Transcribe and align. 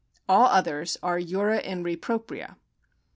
All 0.27 0.47
others 0.47 0.97
are 1.03 1.21
jura 1.21 1.59
in 1.59 1.83
re 1.83 1.95
propria. 1.95 2.57